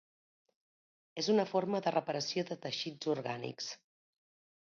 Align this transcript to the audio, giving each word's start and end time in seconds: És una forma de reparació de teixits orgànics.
És 1.23 1.29
una 1.33 1.45
forma 1.51 1.81
de 1.89 1.93
reparació 1.97 2.45
de 2.49 2.59
teixits 2.65 3.11
orgànics. 3.17 3.71